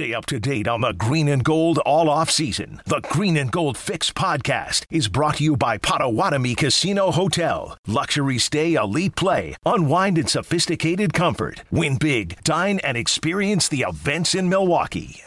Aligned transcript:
Stay 0.00 0.14
up 0.14 0.24
to 0.24 0.40
date 0.40 0.66
on 0.66 0.80
the 0.80 0.94
green 0.94 1.28
and 1.28 1.44
gold 1.44 1.76
all 1.80 2.08
off 2.08 2.30
season. 2.30 2.80
The 2.86 3.02
Green 3.10 3.36
and 3.36 3.52
Gold 3.52 3.76
Fix 3.76 4.10
podcast 4.10 4.86
is 4.88 5.08
brought 5.08 5.36
to 5.36 5.44
you 5.44 5.58
by 5.58 5.76
Potawatomi 5.76 6.54
Casino 6.54 7.10
Hotel. 7.10 7.76
Luxury 7.86 8.38
stay, 8.38 8.76
elite 8.76 9.14
play, 9.14 9.56
unwind 9.66 10.16
in 10.16 10.26
sophisticated 10.26 11.12
comfort. 11.12 11.64
Win 11.70 11.98
big, 11.98 12.42
dine, 12.44 12.78
and 12.78 12.96
experience 12.96 13.68
the 13.68 13.84
events 13.86 14.34
in 14.34 14.48
Milwaukee. 14.48 15.22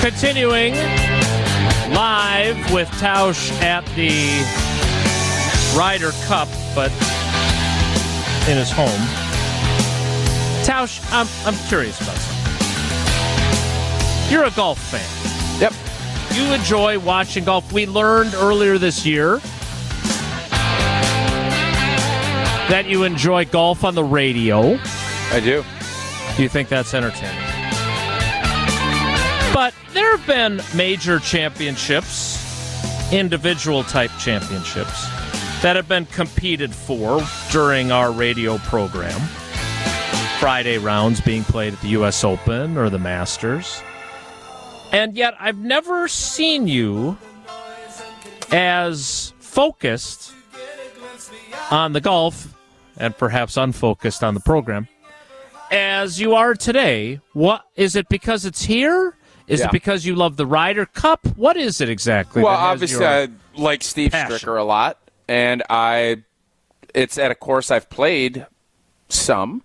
Continuing 0.00 0.74
live 1.92 2.72
with 2.72 2.86
Tausch 3.00 3.50
at 3.60 3.84
the 3.96 4.46
Ryder 5.76 6.12
Cup, 6.28 6.46
but 6.76 6.92
in 8.48 8.56
his 8.56 8.70
home. 8.70 9.00
Tausch, 10.64 11.00
I'm, 11.12 11.26
I'm 11.46 11.56
curious 11.68 12.00
about 12.00 12.16
something. 12.16 12.40
You're 14.30 14.44
a 14.44 14.50
golf 14.52 14.78
fan. 14.78 15.60
Yep. 15.60 15.72
You 16.34 16.52
enjoy 16.54 16.98
watching 17.00 17.44
golf. 17.44 17.72
We 17.72 17.86
learned 17.86 18.34
earlier 18.34 18.78
this 18.78 19.04
year 19.04 19.40
that 22.70 22.84
you 22.86 23.02
enjoy 23.02 23.44
golf 23.46 23.82
on 23.82 23.96
the 23.96 24.04
radio. 24.04 24.78
I 25.32 25.40
do. 25.40 25.64
Do 26.36 26.42
you 26.44 26.48
think 26.48 26.68
that's 26.68 26.94
entertaining? 26.94 27.36
But 29.52 29.74
there 29.92 30.16
have 30.16 30.24
been 30.26 30.62
major 30.76 31.18
championships, 31.18 32.38
individual 33.12 33.82
type 33.82 34.12
championships, 34.20 35.09
that 35.62 35.76
have 35.76 35.86
been 35.88 36.06
competed 36.06 36.74
for 36.74 37.20
during 37.50 37.92
our 37.92 38.10
radio 38.12 38.58
program. 38.58 39.20
Friday 40.38 40.78
rounds 40.78 41.20
being 41.20 41.44
played 41.44 41.74
at 41.74 41.80
the 41.82 41.88
U.S. 41.88 42.24
Open 42.24 42.78
or 42.78 42.88
the 42.88 42.98
Masters. 42.98 43.82
And 44.90 45.14
yet, 45.16 45.34
I've 45.38 45.58
never 45.58 46.08
seen 46.08 46.66
you 46.66 47.16
as 48.50 49.32
focused 49.38 50.32
on 51.70 51.92
the 51.92 52.00
golf 52.00 52.54
and 52.96 53.16
perhaps 53.16 53.56
unfocused 53.56 54.24
on 54.24 54.34
the 54.34 54.40
program 54.40 54.88
as 55.70 56.18
you 56.20 56.34
are 56.34 56.54
today. 56.54 57.20
What 57.34 57.62
is 57.76 57.94
it 57.96 58.08
because 58.08 58.44
it's 58.44 58.62
here? 58.62 59.16
Is 59.46 59.60
Yeah. 59.60 59.66
it 59.66 59.72
because 59.72 60.04
you 60.06 60.14
love 60.16 60.36
the 60.36 60.46
Ryder 60.46 60.86
Cup? 60.86 61.26
What 61.36 61.56
is 61.56 61.80
it 61.80 61.88
exactly? 61.88 62.42
Well, 62.42 62.54
obviously, 62.54 63.04
I 63.04 63.28
like 63.56 63.82
Steve 63.82 64.12
passion? 64.12 64.36
Stricker 64.36 64.58
a 64.58 64.62
lot, 64.62 64.98
and 65.30 65.62
I. 65.70 66.24
It's 66.92 67.16
at 67.16 67.30
a 67.30 67.36
course 67.36 67.70
I've 67.70 67.88
played 67.88 68.46
some. 69.08 69.62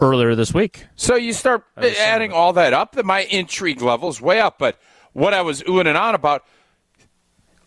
earlier 0.00 0.34
this 0.34 0.52
week. 0.54 0.86
So 0.96 1.14
you 1.14 1.32
start 1.32 1.64
adding 1.76 2.32
all 2.32 2.52
that 2.54 2.72
up, 2.72 2.92
that 2.92 3.04
my 3.04 3.22
intrigue 3.24 3.82
level 3.82 4.08
is 4.08 4.20
way 4.20 4.40
up. 4.40 4.58
But 4.58 4.78
what 5.12 5.34
I 5.34 5.42
was 5.42 5.62
oohing 5.62 5.86
and 5.86 5.96
on 5.96 6.14
about, 6.14 6.44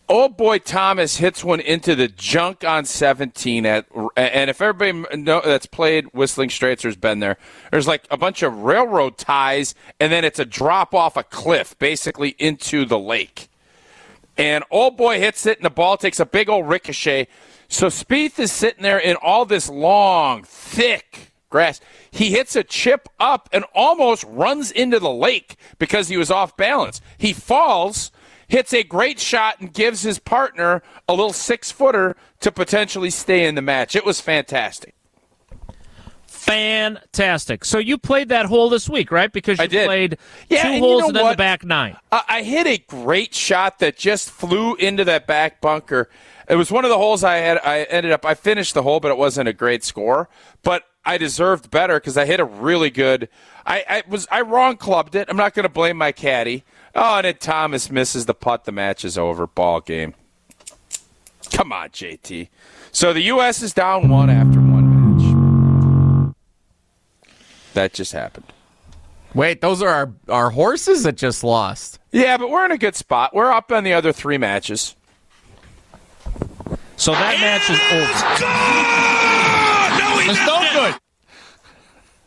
old 0.08 0.36
boy 0.36 0.58
Thomas 0.58 1.16
hits 1.16 1.44
one 1.44 1.60
into 1.60 1.94
the 1.94 2.08
junk 2.08 2.64
on 2.64 2.84
17 2.84 3.66
at, 3.66 3.86
and 4.16 4.50
if 4.50 4.60
everybody 4.60 5.16
know, 5.16 5.40
that's 5.44 5.66
played 5.66 6.06
Whistling 6.12 6.50
Straits 6.50 6.82
has 6.82 6.96
been 6.96 7.20
there, 7.20 7.36
there's 7.70 7.86
like 7.88 8.06
a 8.10 8.16
bunch 8.16 8.42
of 8.42 8.58
railroad 8.58 9.18
ties, 9.18 9.74
and 9.98 10.12
then 10.12 10.24
it's 10.24 10.38
a 10.38 10.44
drop 10.44 10.94
off 10.94 11.16
a 11.16 11.22
cliff, 11.22 11.78
basically 11.78 12.30
into 12.38 12.84
the 12.84 12.98
lake. 12.98 13.48
And 14.40 14.64
old 14.70 14.96
boy 14.96 15.20
hits 15.20 15.44
it, 15.44 15.58
and 15.58 15.66
the 15.66 15.70
ball 15.70 15.98
takes 15.98 16.18
a 16.18 16.24
big 16.24 16.48
old 16.48 16.66
ricochet. 16.66 17.28
So 17.68 17.88
Spieth 17.88 18.38
is 18.38 18.50
sitting 18.50 18.82
there 18.82 18.98
in 18.98 19.16
all 19.16 19.44
this 19.44 19.68
long, 19.68 20.44
thick 20.44 21.32
grass. 21.50 21.78
He 22.10 22.30
hits 22.30 22.56
a 22.56 22.64
chip 22.64 23.06
up 23.20 23.50
and 23.52 23.66
almost 23.74 24.24
runs 24.24 24.70
into 24.70 24.98
the 24.98 25.10
lake 25.10 25.56
because 25.78 26.08
he 26.08 26.16
was 26.16 26.30
off 26.30 26.56
balance. 26.56 27.02
He 27.18 27.34
falls, 27.34 28.12
hits 28.48 28.72
a 28.72 28.82
great 28.82 29.20
shot, 29.20 29.60
and 29.60 29.74
gives 29.74 30.00
his 30.00 30.18
partner 30.18 30.82
a 31.06 31.12
little 31.12 31.34
six 31.34 31.70
footer 31.70 32.16
to 32.40 32.50
potentially 32.50 33.10
stay 33.10 33.46
in 33.46 33.56
the 33.56 33.62
match. 33.62 33.94
It 33.94 34.06
was 34.06 34.22
fantastic. 34.22 34.94
Fantastic. 36.50 37.64
So 37.64 37.78
you 37.78 37.98
played 37.98 38.28
that 38.30 38.46
hole 38.46 38.68
this 38.68 38.88
week, 38.88 39.10
right? 39.10 39.32
Because 39.32 39.58
you 39.58 39.68
played 39.68 40.18
Yeah, 40.48 40.62
two 40.62 40.68
and 40.68 40.76
you 40.76 40.82
holes 40.82 41.00
know 41.02 41.06
and 41.08 41.16
then 41.16 41.30
the 41.30 41.36
back 41.36 41.64
nine. 41.64 41.96
I 42.10 42.22
I 42.28 42.42
hit 42.42 42.66
a 42.66 42.78
great 42.78 43.34
shot 43.34 43.78
that 43.80 43.96
just 43.96 44.30
flew 44.30 44.74
into 44.76 45.04
that 45.04 45.26
back 45.26 45.60
bunker. 45.60 46.08
It 46.48 46.56
was 46.56 46.72
one 46.72 46.84
of 46.84 46.90
the 46.90 46.98
holes 46.98 47.22
I 47.22 47.36
had. 47.36 47.58
I 47.58 47.82
ended 47.84 48.12
up. 48.12 48.24
I 48.24 48.34
finished 48.34 48.74
the 48.74 48.82
hole, 48.82 48.98
but 48.98 49.10
it 49.10 49.16
wasn't 49.16 49.48
a 49.48 49.52
great 49.52 49.84
score. 49.84 50.28
But 50.62 50.84
I 51.04 51.16
deserved 51.16 51.70
better 51.70 52.00
because 52.00 52.16
I 52.16 52.26
hit 52.26 52.40
a 52.40 52.44
really 52.44 52.90
good. 52.90 53.28
I, 53.64 53.84
I 53.88 54.02
was 54.08 54.26
I 54.30 54.40
wrong 54.40 54.76
clubbed 54.76 55.14
it. 55.14 55.28
I'm 55.30 55.36
not 55.36 55.54
going 55.54 55.64
to 55.64 55.72
blame 55.72 55.96
my 55.96 56.12
caddy. 56.12 56.64
Oh, 56.94 57.18
and 57.18 57.24
then 57.24 57.36
Thomas 57.36 57.90
misses 57.90 58.26
the 58.26 58.34
putt. 58.34 58.64
The 58.64 58.72
match 58.72 59.04
is 59.04 59.16
over. 59.16 59.46
Ball 59.46 59.80
game. 59.80 60.14
Come 61.52 61.72
on, 61.72 61.90
JT. 61.90 62.48
So 62.92 63.12
the 63.12 63.22
U.S. 63.22 63.62
is 63.62 63.72
down 63.72 64.08
one 64.08 64.28
after 64.30 64.60
That 67.80 67.94
just 67.94 68.12
happened. 68.12 68.44
Wait, 69.34 69.62
those 69.62 69.80
are 69.80 69.88
our, 69.88 70.12
our 70.28 70.50
horses 70.50 71.04
that 71.04 71.16
just 71.16 71.42
lost. 71.42 71.98
Yeah, 72.12 72.36
but 72.36 72.50
we're 72.50 72.66
in 72.66 72.72
a 72.72 72.76
good 72.76 72.94
spot. 72.94 73.34
We're 73.34 73.50
up 73.50 73.72
on 73.72 73.84
the 73.84 73.94
other 73.94 74.12
three 74.12 74.36
matches. 74.36 74.96
So 76.96 77.12
that 77.12 77.40
match 77.40 77.70
is 77.70 77.80
over. 77.90 78.12
It's 80.30 80.46
no 80.46 80.60
good. 80.78 80.94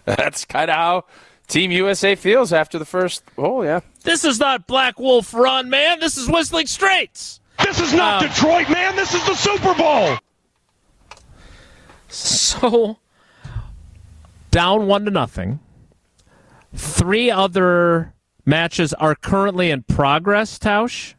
That's 0.06 0.44
kind 0.46 0.72
of 0.72 0.76
how 0.76 1.06
Team 1.48 1.70
USA 1.70 2.16
feels 2.16 2.52
after 2.52 2.80
the 2.80 2.86
first. 2.86 3.24
Oh 3.38 3.62
yeah, 3.62 3.82
This 4.02 4.26
is 4.26 4.40
not 4.40 4.66
Black 4.66 4.98
Wolf 4.98 5.36
Run, 5.36 5.70
man. 5.70 6.00
This 6.00 6.18
is 6.18 6.28
Whistling 6.28 6.66
Straits. 6.66 7.40
This 7.64 7.80
is 7.80 7.94
not 7.94 8.24
uh, 8.24 8.28
Detroit, 8.28 8.72
man. 8.72 8.96
This 8.96 9.14
is 9.14 9.24
the 9.28 9.36
Super 9.36 9.76
Bowl. 9.76 10.18
So 12.08 12.98
down 14.54 14.88
one 14.88 15.04
to 15.06 15.12
nothing. 15.12 15.60
Three 16.74 17.30
other 17.30 18.14
matches 18.46 18.94
are 18.96 19.16
currently 19.16 19.70
in 19.72 19.84
progress, 19.84 20.58
Tausch. 20.58 21.14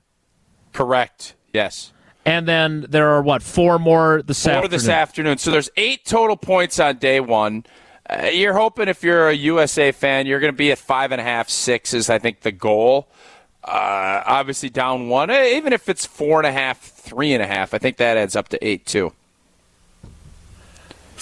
correct. 0.72 1.34
Yes, 1.52 1.92
And 2.26 2.48
then 2.48 2.86
there 2.88 3.08
are 3.10 3.22
what 3.22 3.42
four 3.42 3.78
more 3.78 4.22
this 4.22 4.42
four 4.42 4.52
afternoon. 4.54 4.70
this 4.72 4.88
afternoon. 4.88 5.38
So 5.38 5.50
there's 5.52 5.70
eight 5.76 6.04
total 6.04 6.36
points 6.36 6.80
on 6.80 6.96
day 6.96 7.20
one. 7.20 7.64
Uh, 8.10 8.26
you're 8.32 8.54
hoping 8.54 8.88
if 8.88 9.02
you're 9.04 9.28
a 9.28 9.34
USA 9.34 9.92
fan, 9.92 10.26
you're 10.26 10.40
going 10.40 10.52
to 10.52 10.56
be 10.56 10.72
at 10.72 10.78
five 10.78 11.12
and 11.12 11.20
a 11.20 11.24
half, 11.24 11.48
six 11.48 11.94
is 11.94 12.10
I 12.10 12.18
think 12.18 12.40
the 12.40 12.50
goal. 12.52 13.08
Uh, 13.62 14.22
obviously 14.26 14.68
down 14.68 15.08
one, 15.08 15.30
Eh, 15.30 15.56
even 15.56 15.72
if 15.72 15.88
it's 15.88 16.04
four 16.04 16.38
and 16.40 16.46
a 16.46 16.52
half, 16.52 16.80
three 16.80 17.32
and 17.32 17.42
a 17.42 17.46
half, 17.46 17.72
I 17.72 17.78
think 17.78 17.96
that 17.98 18.16
adds 18.16 18.34
up 18.36 18.48
to 18.48 18.66
eight 18.66 18.84
too. 18.84 19.12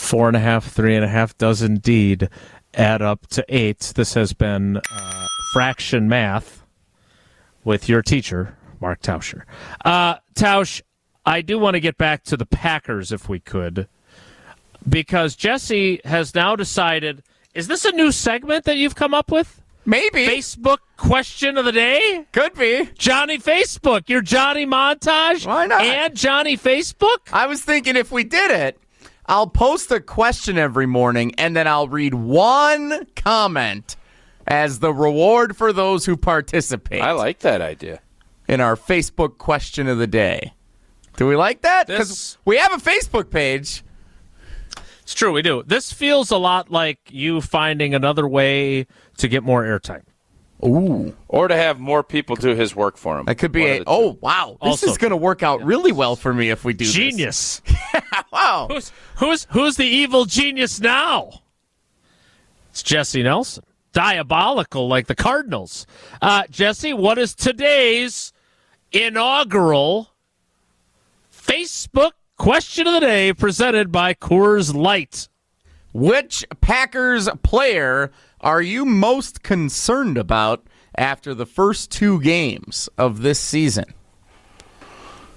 Four 0.02 0.26
and 0.26 0.36
a 0.36 0.40
half, 0.40 0.66
three 0.66 0.96
and 0.96 1.04
a 1.04 1.08
half 1.08 1.38
does 1.38 1.62
indeed 1.62 2.28
add 2.74 3.00
up 3.00 3.28
to 3.28 3.44
eight. 3.48 3.92
This 3.94 4.14
has 4.14 4.32
been 4.32 4.76
uh, 4.76 5.26
fraction 5.54 6.08
math 6.08 6.64
with 7.64 7.88
your 7.88 8.02
teacher, 8.02 8.58
Mark 8.80 9.00
Tauscher. 9.00 9.44
Uh, 9.84 10.16
Tausch, 10.34 10.82
I 11.24 11.40
do 11.40 11.56
want 11.56 11.74
to 11.74 11.80
get 11.80 11.96
back 11.96 12.24
to 12.24 12.36
the 12.36 12.44
Packers 12.44 13.12
if 13.12 13.28
we 13.28 13.38
could, 13.38 13.86
because 14.86 15.36
Jesse 15.36 16.00
has 16.04 16.34
now 16.34 16.56
decided. 16.56 17.22
Is 17.54 17.68
this 17.68 17.84
a 17.84 17.92
new 17.92 18.10
segment 18.10 18.64
that 18.64 18.76
you've 18.76 18.96
come 18.96 19.14
up 19.14 19.30
with? 19.30 19.62
Maybe. 19.86 20.26
Facebook 20.26 20.78
question 20.96 21.56
of 21.56 21.64
the 21.64 21.72
day? 21.72 22.26
Could 22.32 22.54
be. 22.54 22.90
Johnny 22.98 23.38
Facebook, 23.38 24.08
your 24.08 24.20
Johnny 24.20 24.66
montage, 24.66 25.46
Why 25.46 25.66
not? 25.66 25.80
And 25.80 26.14
Johnny 26.16 26.56
Facebook. 26.56 27.18
I 27.32 27.46
was 27.46 27.62
thinking 27.62 27.96
if 27.96 28.10
we 28.12 28.24
did 28.24 28.50
it, 28.50 28.78
I'll 29.32 29.46
post 29.46 29.90
a 29.90 29.98
question 29.98 30.58
every 30.58 30.84
morning 30.84 31.34
and 31.38 31.56
then 31.56 31.66
I'll 31.66 31.88
read 31.88 32.12
one 32.12 33.06
comment 33.16 33.96
as 34.46 34.80
the 34.80 34.92
reward 34.92 35.56
for 35.56 35.72
those 35.72 36.04
who 36.04 36.18
participate 36.18 37.00
I 37.00 37.12
like 37.12 37.38
that 37.38 37.62
idea. 37.62 38.00
in 38.46 38.60
our 38.60 38.76
Facebook 38.76 39.38
question 39.38 39.88
of 39.88 39.96
the 39.96 40.06
day. 40.06 40.52
Do 41.16 41.26
we 41.26 41.34
like 41.36 41.62
that? 41.62 41.86
Because 41.86 42.10
This- 42.10 42.38
we 42.44 42.58
have 42.58 42.74
a 42.74 42.76
Facebook 42.76 43.30
page. 43.30 43.82
It's 45.00 45.14
true, 45.14 45.32
we 45.32 45.40
do. 45.40 45.62
This 45.66 45.90
feels 45.94 46.30
a 46.30 46.36
lot 46.36 46.70
like 46.70 46.98
you 47.08 47.40
finding 47.40 47.94
another 47.94 48.28
way 48.28 48.86
to 49.16 49.28
get 49.28 49.42
more 49.42 49.62
airtime. 49.64 50.02
Ooh. 50.64 51.14
Or 51.28 51.48
to 51.48 51.56
have 51.56 51.80
more 51.80 52.02
people 52.04 52.36
do 52.36 52.54
his 52.54 52.76
work 52.76 52.96
for 52.96 53.18
him. 53.18 53.26
That 53.26 53.34
could 53.36 53.50
be 53.52 53.66
a. 53.66 53.82
Oh, 53.86 54.16
wow. 54.20 54.58
This 54.62 54.70
Also- 54.70 54.90
is 54.90 54.98
going 54.98 55.10
to 55.10 55.16
work 55.16 55.42
out 55.42 55.64
really 55.64 55.90
well 55.92 56.14
for 56.16 56.32
me 56.32 56.50
if 56.50 56.64
we 56.64 56.72
do 56.72 56.84
this. 56.84 56.94
Genius. 56.94 57.62
Wow. 58.32 58.66
who's 58.70 58.92
who's 59.16 59.46
who's 59.50 59.76
the 59.76 59.86
evil 59.86 60.24
genius 60.24 60.80
now? 60.80 61.42
It's 62.70 62.82
Jesse 62.82 63.22
Nelson. 63.22 63.62
Diabolical 63.92 64.88
like 64.88 65.06
the 65.06 65.14
Cardinals. 65.14 65.86
Uh, 66.22 66.44
Jesse, 66.50 66.94
what 66.94 67.18
is 67.18 67.34
today's 67.34 68.32
inaugural 68.90 70.08
Facebook 71.30 72.12
question 72.38 72.86
of 72.86 72.94
the 72.94 73.00
day 73.00 73.32
presented 73.34 73.92
by 73.92 74.14
Coors 74.14 74.74
Light? 74.74 75.28
Which 75.92 76.44
Packers 76.62 77.28
player 77.42 78.10
are 78.42 78.62
you 78.62 78.84
most 78.84 79.42
concerned 79.42 80.18
about 80.18 80.66
after 80.96 81.34
the 81.34 81.46
first 81.46 81.90
two 81.90 82.20
games 82.20 82.88
of 82.98 83.22
this 83.22 83.38
season? 83.38 83.94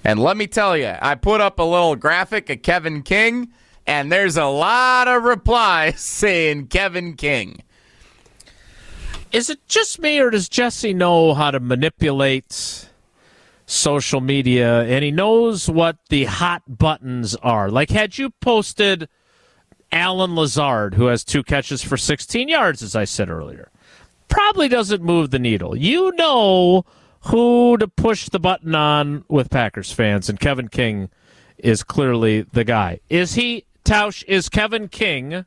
And 0.04 0.20
let 0.20 0.36
me 0.36 0.46
tell 0.46 0.76
you, 0.76 0.94
I 1.00 1.14
put 1.14 1.40
up 1.40 1.58
a 1.58 1.64
little 1.64 1.96
graphic 1.96 2.50
of 2.50 2.62
Kevin 2.62 3.02
King, 3.02 3.48
and 3.86 4.10
there's 4.10 4.36
a 4.36 4.44
lot 4.44 5.08
of 5.08 5.22
replies 5.24 6.00
saying 6.00 6.68
Kevin 6.68 7.14
King. 7.14 7.62
Is 9.32 9.50
it 9.50 9.66
just 9.66 9.98
me, 9.98 10.20
or 10.20 10.30
does 10.30 10.48
Jesse 10.48 10.94
know 10.94 11.34
how 11.34 11.50
to 11.50 11.60
manipulate 11.60 12.88
social 13.68 14.20
media 14.20 14.84
and 14.84 15.04
he 15.04 15.10
knows 15.10 15.68
what 15.68 15.96
the 16.08 16.24
hot 16.24 16.62
buttons 16.68 17.34
are? 17.36 17.68
Like, 17.70 17.90
had 17.90 18.16
you 18.16 18.30
posted 18.30 19.08
Allen 19.96 20.36
Lazard, 20.36 20.92
who 20.94 21.06
has 21.06 21.24
two 21.24 21.42
catches 21.42 21.82
for 21.82 21.96
16 21.96 22.48
yards, 22.48 22.82
as 22.82 22.94
I 22.94 23.04
said 23.04 23.30
earlier, 23.30 23.70
probably 24.28 24.68
doesn't 24.68 25.02
move 25.02 25.30
the 25.30 25.38
needle. 25.38 25.74
You 25.74 26.12
know 26.16 26.84
who 27.22 27.78
to 27.78 27.88
push 27.88 28.28
the 28.28 28.38
button 28.38 28.74
on 28.74 29.24
with 29.28 29.48
Packers 29.48 29.90
fans, 29.90 30.28
and 30.28 30.38
Kevin 30.38 30.68
King 30.68 31.08
is 31.56 31.82
clearly 31.82 32.42
the 32.42 32.62
guy. 32.62 33.00
Is 33.08 33.36
he, 33.36 33.64
Tausch, 33.86 34.22
is 34.28 34.50
Kevin 34.50 34.88
King 34.88 35.46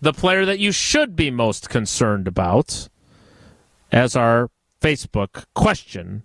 the 0.00 0.14
player 0.14 0.46
that 0.46 0.58
you 0.58 0.72
should 0.72 1.14
be 1.14 1.30
most 1.30 1.68
concerned 1.68 2.26
about 2.26 2.88
as 3.92 4.16
our 4.16 4.48
Facebook 4.80 5.44
question 5.54 6.22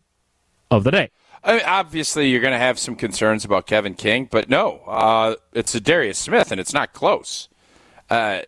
of 0.71 0.85
the 0.85 0.91
day? 0.91 1.11
I 1.47 1.53
mean, 1.53 1.61
obviously, 1.65 2.29
you're 2.29 2.41
going 2.41 2.51
to 2.51 2.59
have 2.59 2.77
some 2.77 2.97
concerns 2.97 3.45
about 3.45 3.67
Kevin 3.67 3.93
King, 3.93 4.27
but 4.29 4.49
no, 4.49 4.81
uh, 4.85 5.35
it's 5.53 5.73
a 5.73 5.79
Darius 5.79 6.17
Smith, 6.17 6.51
and 6.51 6.59
it's 6.59 6.73
not 6.73 6.91
close. 6.91 7.47
Uh, 8.09 8.41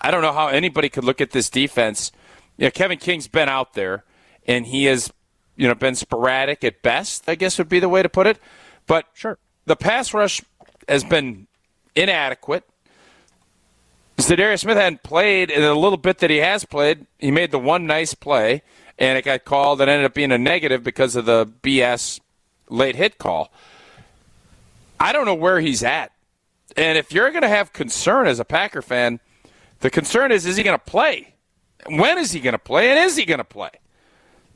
I 0.00 0.10
don't 0.10 0.22
know 0.22 0.32
how 0.32 0.48
anybody 0.48 0.88
could 0.88 1.04
look 1.04 1.20
at 1.20 1.30
this 1.30 1.48
defense. 1.48 2.10
Yeah, 2.56 2.70
Kevin 2.70 2.98
King's 2.98 3.28
been 3.28 3.48
out 3.48 3.74
there, 3.74 4.02
and 4.44 4.66
he 4.66 4.86
has, 4.86 5.12
you 5.54 5.68
know, 5.68 5.76
been 5.76 5.94
sporadic 5.94 6.64
at 6.64 6.82
best. 6.82 7.28
I 7.28 7.36
guess 7.36 7.58
would 7.58 7.68
be 7.68 7.78
the 7.78 7.88
way 7.88 8.02
to 8.02 8.08
put 8.08 8.26
it. 8.26 8.40
But 8.88 9.06
sure, 9.14 9.38
the 9.66 9.76
pass 9.76 10.12
rush 10.12 10.42
has 10.88 11.04
been 11.04 11.46
inadequate. 11.94 12.64
Darius 14.16 14.62
Smith 14.62 14.76
hadn't 14.76 15.04
played 15.04 15.52
in 15.52 15.62
a 15.62 15.74
little 15.74 15.96
bit 15.96 16.18
that 16.18 16.30
he 16.30 16.38
has 16.38 16.64
played. 16.64 17.06
He 17.20 17.30
made 17.30 17.52
the 17.52 17.58
one 17.60 17.86
nice 17.86 18.14
play, 18.14 18.62
and 18.98 19.18
it 19.18 19.24
got 19.24 19.44
called 19.44 19.80
and 19.80 19.90
ended 19.90 20.06
up 20.06 20.14
being 20.14 20.32
a 20.32 20.38
negative 20.38 20.82
because 20.82 21.16
of 21.16 21.24
the 21.26 21.46
BS 21.46 22.20
late 22.68 22.96
hit 22.96 23.18
call. 23.18 23.52
I 24.98 25.12
don't 25.12 25.26
know 25.26 25.34
where 25.34 25.60
he's 25.60 25.82
at. 25.82 26.12
And 26.76 26.98
if 26.98 27.12
you're 27.12 27.30
going 27.30 27.42
to 27.42 27.48
have 27.48 27.72
concern 27.72 28.26
as 28.26 28.40
a 28.40 28.44
Packer 28.44 28.82
fan, 28.82 29.20
the 29.80 29.90
concern 29.90 30.32
is 30.32 30.46
is 30.46 30.56
he 30.56 30.62
going 30.62 30.78
to 30.78 30.84
play? 30.84 31.34
When 31.88 32.18
is 32.18 32.32
he 32.32 32.40
going 32.40 32.52
to 32.52 32.58
play? 32.58 32.90
And 32.90 32.98
is 32.98 33.16
he 33.16 33.24
going 33.24 33.38
to 33.38 33.44
play? 33.44 33.70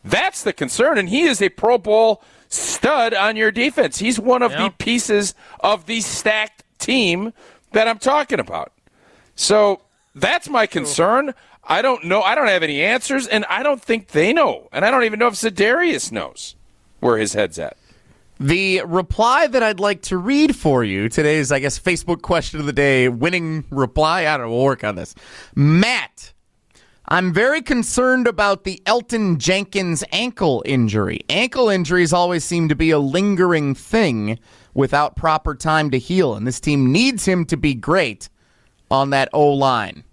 That's 0.04 0.42
the 0.42 0.52
concern. 0.52 0.98
And 0.98 1.08
he 1.08 1.22
is 1.22 1.40
a 1.42 1.50
Pro 1.50 1.78
Bowl 1.78 2.22
stud 2.48 3.14
on 3.14 3.36
your 3.36 3.50
defense. 3.50 3.98
He's 3.98 4.18
one 4.18 4.42
of 4.42 4.52
yeah. 4.52 4.64
the 4.64 4.70
pieces 4.70 5.34
of 5.60 5.86
the 5.86 6.00
stacked 6.00 6.64
team 6.78 7.32
that 7.72 7.86
I'm 7.86 7.98
talking 7.98 8.40
about. 8.40 8.72
So 9.34 9.82
that's 10.14 10.48
my 10.48 10.66
concern. 10.66 11.34
I 11.64 11.82
don't 11.82 12.04
know. 12.04 12.22
I 12.22 12.34
don't 12.34 12.48
have 12.48 12.62
any 12.62 12.82
answers, 12.82 13.26
and 13.26 13.44
I 13.46 13.62
don't 13.62 13.80
think 13.80 14.08
they 14.08 14.32
know. 14.32 14.68
And 14.72 14.84
I 14.84 14.90
don't 14.90 15.04
even 15.04 15.18
know 15.18 15.28
if 15.28 15.34
Za'Darius 15.34 16.10
knows 16.10 16.56
where 17.00 17.18
his 17.18 17.34
head's 17.34 17.58
at. 17.58 17.76
The 18.38 18.82
reply 18.86 19.46
that 19.48 19.62
I'd 19.62 19.80
like 19.80 20.00
to 20.02 20.16
read 20.16 20.56
for 20.56 20.82
you 20.82 21.10
today's, 21.10 21.52
I 21.52 21.58
guess, 21.58 21.78
Facebook 21.78 22.22
question 22.22 22.58
of 22.58 22.66
the 22.66 22.72
day, 22.72 23.08
winning 23.08 23.64
reply. 23.70 24.20
I 24.20 24.36
don't 24.38 24.46
know. 24.46 24.52
We'll 24.56 24.64
work 24.64 24.82
on 24.82 24.94
this. 24.94 25.14
Matt, 25.54 26.32
I'm 27.06 27.34
very 27.34 27.60
concerned 27.60 28.26
about 28.26 28.64
the 28.64 28.82
Elgton 28.86 29.36
Jenkins 29.36 30.02
ankle 30.10 30.62
injury. 30.64 31.20
Ankle 31.28 31.68
injuries 31.68 32.14
always 32.14 32.44
seem 32.44 32.70
to 32.70 32.74
be 32.74 32.90
a 32.90 32.98
lingering 32.98 33.74
thing 33.74 34.38
without 34.72 35.16
proper 35.16 35.54
time 35.54 35.90
to 35.90 35.98
heal, 35.98 36.34
and 36.34 36.46
this 36.46 36.60
team 36.60 36.90
needs 36.92 37.26
him 37.26 37.44
to 37.44 37.56
be 37.56 37.74
great 37.74 38.30
on 38.90 39.10
that 39.10 39.28
O 39.34 39.50
line. 39.50 40.04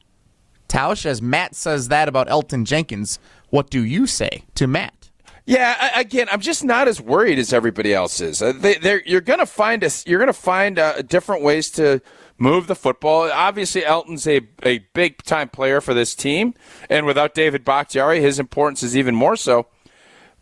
Tausch, 0.67 1.05
as 1.05 1.21
Matt 1.21 1.55
says 1.55 1.87
that 1.89 2.07
about 2.07 2.27
Elgton 2.27 2.65
Jenkins, 2.65 3.19
what 3.49 3.69
do 3.69 3.83
you 3.83 4.07
say 4.07 4.43
to 4.55 4.67
Matt? 4.67 5.09
Yeah, 5.45 5.97
again, 5.97 6.27
I'm 6.29 6.41
just 6.41 6.65
not 6.65 6.89
as 6.89 6.99
worried 6.99 7.39
as 7.39 7.53
everybody 7.53 7.93
else 7.93 8.19
is. 8.19 8.41
Uh, 8.41 8.51
they, 8.51 9.01
you're 9.05 9.21
going 9.21 9.39
to 9.39 9.45
find 9.45 9.81
you're 10.05 10.19
going 10.19 10.27
to 10.27 10.33
find 10.33 10.77
uh, 10.77 11.01
different 11.03 11.41
ways 11.41 11.71
to 11.71 12.01
move 12.37 12.67
the 12.67 12.75
football. 12.75 13.31
Obviously, 13.31 13.81
Elgton's 13.81 14.27
a, 14.27 14.41
a 14.63 14.79
big 14.93 15.23
time 15.23 15.47
player 15.47 15.79
for 15.79 15.93
this 15.93 16.15
team, 16.15 16.53
and 16.89 17.05
without 17.05 17.33
David 17.33 17.63
Bakhtiari, 17.63 18.19
his 18.19 18.39
importance 18.39 18.83
is 18.83 18.97
even 18.97 19.15
more 19.15 19.37
so. 19.37 19.67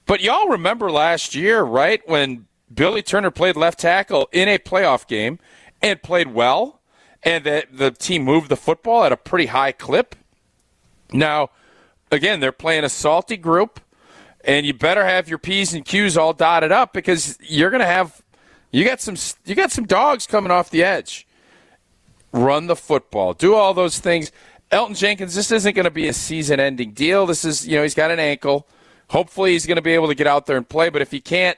But 0.07 0.21
y'all 0.21 0.48
remember 0.48 0.89
last 0.92 1.36
year, 1.36 1.62
right, 1.62 2.01
when 2.07 2.48
Billy 2.74 3.04
Turner 3.04 3.30
played 3.30 3.56
left 3.56 3.80
tackle 3.80 4.28
in 4.31 4.48
a 4.48 4.57
playoff 4.57 5.07
game 5.07 5.38
and 5.83 6.01
played 6.01 6.33
well, 6.33 6.75
and 7.25 7.44
the 7.44 7.66
the 7.72 7.92
team 7.92 8.24
moved 8.24 8.48
the 8.50 8.56
football 8.56 9.04
at 9.04 9.12
a 9.12 9.18
pretty 9.18 9.48
high 9.48 9.74
clip. 9.74 10.16
Now, 11.12 11.50
again, 12.12 12.39
they're 12.39 12.54
playing 12.54 12.86
a 12.86 12.89
salty 12.89 13.36
group 13.36 13.81
and 14.45 14.66
you 14.66 14.74
better 14.74 15.04
have 15.04 15.27
your 15.27 15.39
p's 15.39 15.74
and 15.74 15.83
q's 15.83 16.16
all 16.16 16.31
dotted 16.31 16.72
up 16.72 16.94
because 16.94 17.38
you're 17.42 17.72
going 17.72 17.81
to 17.81 17.88
have 17.88 18.22
you 18.72 18.86
got 18.86 19.01
some 19.01 19.16
you 19.45 19.56
got 19.56 19.72
some 19.72 19.86
dogs 19.86 20.27
coming 20.27 20.51
off 20.51 20.69
the 20.69 20.83
edge. 20.83 21.27
Run 22.31 22.68
the 22.68 22.75
football, 22.75 23.33
do 23.33 23.56
all 23.56 23.74
those 23.74 24.00
things. 24.00 24.31
Elgton 24.71 24.98
Jenkins, 24.98 25.36
this 25.36 25.51
isn't 25.51 25.74
going 25.74 25.86
to 25.86 25.92
be 25.92 26.07
a 26.07 26.13
season-ending 26.13 26.92
deal. 26.92 27.25
This 27.25 27.45
is, 27.45 27.68
you 27.68 27.78
know, 27.78 27.83
he's 27.83 27.94
got 27.94 28.12
an 28.12 28.19
ankle. 28.19 28.68
Hopefully, 29.10 29.51
he's 29.51 29.66
going 29.66 29.78
to 29.78 29.81
be 29.81 29.94
able 29.94 30.07
to 30.07 30.16
get 30.16 30.28
out 30.28 30.48
there 30.48 30.57
and 30.57 30.68
play. 30.68 30.89
But 30.89 31.01
if 31.01 31.12
he 31.12 31.21
can't, 31.21 31.57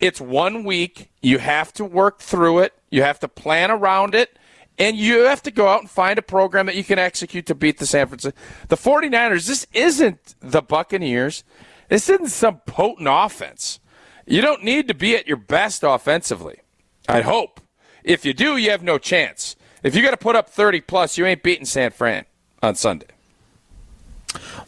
it's 0.00 0.20
one 0.20 0.64
week. 0.64 1.10
You 1.22 1.38
have 1.38 1.72
to 1.74 1.84
work 1.84 2.18
through 2.18 2.58
it. 2.58 2.74
You 2.90 3.02
have 3.02 3.20
to 3.20 3.28
plan 3.28 3.70
around 3.70 4.14
it. 4.14 4.36
And 4.80 4.96
you 4.96 5.26
have 5.26 5.42
to 5.42 5.50
go 5.50 5.68
out 5.68 5.80
and 5.80 5.90
find 5.90 6.18
a 6.18 6.22
program 6.22 6.64
that 6.64 6.74
you 6.74 6.82
can 6.82 6.98
execute 6.98 7.44
to 7.46 7.54
beat 7.54 7.78
the 7.78 7.86
San 7.86 8.08
Francisco. 8.08 8.36
The 8.68 8.76
49ers, 8.76 9.46
this 9.46 9.66
isn't 9.74 10.34
the 10.40 10.62
Buccaneers. 10.62 11.44
This 11.90 12.08
isn't 12.08 12.28
some 12.28 12.60
potent 12.66 13.06
offense. 13.10 13.78
You 14.26 14.40
don't 14.40 14.64
need 14.64 14.88
to 14.88 14.94
be 14.94 15.14
at 15.16 15.28
your 15.28 15.36
best 15.36 15.82
offensively. 15.84 16.60
I 17.06 17.20
hope. 17.20 17.60
If 18.02 18.24
you 18.24 18.32
do, 18.32 18.56
you 18.56 18.70
have 18.70 18.82
no 18.82 18.96
chance. 18.96 19.54
If 19.82 19.94
you 19.94 20.02
got 20.02 20.12
to 20.12 20.16
put 20.16 20.34
up 20.34 20.48
30 20.48 20.80
plus, 20.80 21.18
you 21.18 21.26
ain't 21.26 21.42
beating 21.42 21.66
San 21.66 21.90
Fran 21.90 22.24
on 22.62 22.74
Sunday. 22.74 23.08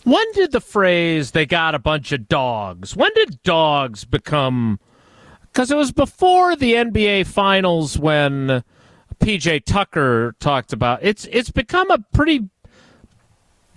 When 0.04 0.24
did 0.32 0.52
the 0.52 0.60
phrase 0.60 1.30
"they 1.30 1.46
got 1.46 1.74
a 1.74 1.78
bunch 1.78 2.12
of 2.12 2.28
dogs"? 2.28 2.96
When 2.96 3.12
did 3.14 3.42
dogs 3.44 4.04
become? 4.04 4.80
Because 5.42 5.70
it 5.70 5.76
was 5.76 5.92
before 5.92 6.56
the 6.56 6.74
NBA 6.74 7.26
Finals 7.26 7.96
when 7.98 8.64
PJ 9.22 9.64
Tucker 9.64 10.34
talked 10.40 10.72
about 10.72 11.00
it's. 11.02 11.26
It's 11.30 11.50
become 11.50 11.90
a 11.90 11.98
pretty 12.12 12.48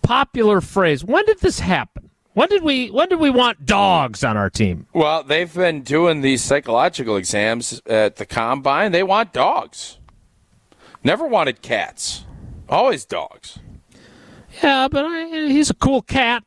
popular 0.02 0.62
phrase. 0.62 1.04
When 1.04 1.26
did 1.26 1.40
this 1.40 1.60
happen? 1.60 2.10
When 2.34 2.50
did 2.50 2.64
we 2.64 2.90
when 2.90 3.08
did 3.08 3.20
we 3.20 3.30
want 3.30 3.66
dogs 3.66 4.24
on 4.24 4.36
our 4.36 4.50
team? 4.50 4.88
Well, 4.94 5.24
they've 5.24 5.54
been 5.54 5.84
doing 5.84 6.20
these 6.20 6.44
psychological 6.44 7.16
exams 7.16 7.82
at 7.86 8.18
the 8.18 8.26
combine. 8.26 8.92
They 8.92 9.04
want 9.04 9.32
dogs. 9.32 10.00
Never 11.04 11.26
wanted 11.26 11.62
cats. 11.62 12.26
Always 12.68 13.06
dogs. 13.06 13.60
Yeah, 14.62 14.88
but 14.90 15.06
I, 15.06 15.48
he's 15.48 15.70
a 15.70 15.76
cool 15.76 16.02
cat. 16.02 16.44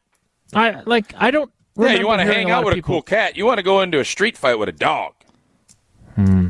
I 0.54 0.82
like. 0.82 1.14
I 1.16 1.30
don't. 1.30 1.50
Yeah, 1.78 1.94
you 1.94 2.06
want 2.06 2.20
to 2.20 2.26
hang 2.26 2.50
out 2.50 2.64
with 2.64 2.74
people... 2.74 2.94
a 2.94 2.94
cool 2.96 3.02
cat. 3.02 3.36
You 3.36 3.46
want 3.46 3.58
to 3.58 3.62
go 3.62 3.80
into 3.80 4.00
a 4.00 4.04
street 4.04 4.36
fight 4.36 4.58
with 4.58 4.68
a 4.68 4.72
dog. 4.72 5.14
Hmm. 6.16 6.48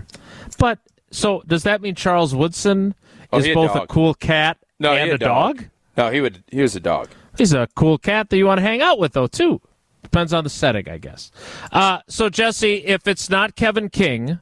But 0.58 0.78
so 1.10 1.42
does 1.46 1.62
that 1.62 1.80
mean 1.80 1.94
Charles 1.94 2.34
Woodson 2.34 2.94
oh, 3.32 3.38
is 3.38 3.54
both 3.54 3.74
a, 3.74 3.82
a, 3.82 3.86
cool 3.86 4.14
cat 4.14 4.58
no, 4.78 4.92
and 4.92 5.10
a, 5.10 5.14
a 5.14 5.18
dog? 5.18 5.58
dog? 5.58 5.66
No, 5.96 6.10
he 6.10 6.20
would. 6.20 6.42
He 6.48 6.62
was 6.62 6.76
a 6.76 6.80
dog. 6.80 7.08
He's 7.36 7.52
a 7.52 7.68
cool 7.74 7.98
cat 7.98 8.30
that 8.30 8.36
you 8.36 8.46
want 8.46 8.58
to 8.58 8.62
hang 8.62 8.82
out 8.82 8.98
with, 8.98 9.12
though, 9.12 9.26
too. 9.26 9.60
Depends 10.02 10.32
on 10.32 10.44
the 10.44 10.50
setting, 10.50 10.88
I 10.88 10.98
guess. 10.98 11.30
Uh, 11.72 12.00
so, 12.08 12.28
Jesse, 12.28 12.76
if 12.86 13.06
it's 13.06 13.28
not 13.28 13.56
Kevin 13.56 13.88
King, 13.88 14.38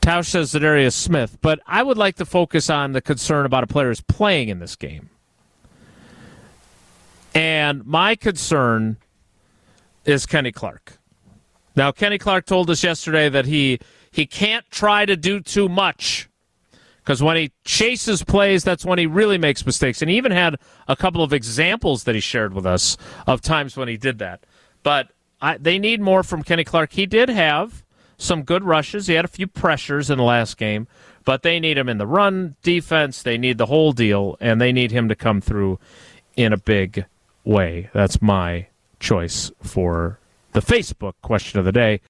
Tausch 0.00 0.26
says 0.26 0.52
Za'Darius 0.52 0.92
Smith, 0.92 1.38
but 1.40 1.60
I 1.66 1.82
would 1.82 1.98
like 1.98 2.16
to 2.16 2.24
focus 2.24 2.70
on 2.70 2.92
the 2.92 3.00
concern 3.00 3.46
about 3.46 3.64
a 3.64 3.66
player 3.66 3.88
who's 3.88 4.00
playing 4.00 4.48
in 4.48 4.58
this 4.58 4.76
game. 4.76 5.10
And 7.34 7.86
my 7.86 8.16
concern 8.16 8.96
is 10.04 10.26
Kenny 10.26 10.52
Clark. 10.52 10.98
Now, 11.76 11.92
Kenny 11.92 12.18
Clark 12.18 12.46
told 12.46 12.68
us 12.70 12.82
yesterday 12.82 13.28
that 13.28 13.46
he 13.46 13.78
he 14.10 14.26
can't 14.26 14.64
try 14.70 15.06
to 15.06 15.16
do 15.16 15.40
too 15.40 15.68
much 15.68 16.28
because 16.98 17.22
when 17.22 17.36
he 17.36 17.52
chases 17.64 18.22
plays, 18.22 18.62
that's 18.62 18.84
when 18.84 18.98
he 18.98 19.06
really 19.06 19.38
makes 19.38 19.66
mistakes. 19.66 20.00
And 20.00 20.10
he 20.10 20.16
even 20.16 20.32
had 20.32 20.56
a 20.86 20.94
couple 20.94 21.22
of 21.22 21.32
examples 21.32 22.04
that 22.04 22.14
he 22.14 22.20
shared 22.20 22.54
with 22.54 22.66
us 22.66 22.96
of 23.26 23.40
times 23.40 23.76
when 23.76 23.88
he 23.88 23.96
did 23.96 24.18
that. 24.18 24.44
But 24.82 25.08
I, 25.40 25.56
they 25.56 25.78
need 25.78 26.00
more 26.00 26.22
from 26.22 26.42
Kenny 26.42 26.64
Clark. 26.64 26.92
He 26.92 27.06
did 27.06 27.28
have 27.28 27.82
some 28.16 28.42
good 28.42 28.62
rushes. 28.62 29.06
He 29.06 29.14
had 29.14 29.24
a 29.24 29.28
few 29.28 29.46
pressures 29.48 30.10
in 30.10 30.18
the 30.18 30.24
last 30.24 30.56
game, 30.56 30.86
but 31.24 31.30
but 31.30 31.42
they 31.42 31.58
need 31.58 31.78
him 31.78 31.88
in 31.88 31.98
the 31.98 32.06
run 32.06 32.54
defense. 32.62 33.22
They 33.22 33.38
need 33.38 33.58
the 33.58 33.66
whole 33.66 33.92
deal, 33.92 34.36
and 34.40 34.60
they 34.60 34.72
need 34.72 34.92
him 34.92 35.08
to 35.08 35.16
come 35.16 35.40
through 35.40 35.78
in 36.36 36.52
a 36.52 36.56
big 36.56 37.06
way. 37.44 37.90
That's 37.92 38.22
my 38.22 38.68
choice 39.00 39.50
for 39.60 40.20
the 40.52 40.60
Facebook 40.60 41.14
question 41.22 41.58
of 41.58 41.64
the 41.64 41.72
day. 41.72 41.98